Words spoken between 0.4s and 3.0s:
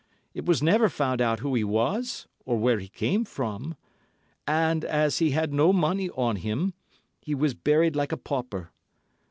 was never found out who he was or where he